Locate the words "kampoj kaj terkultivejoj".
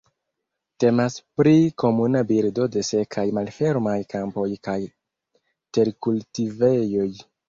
4.13-7.07